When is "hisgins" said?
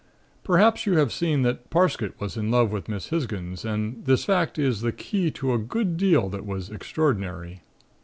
3.11-3.63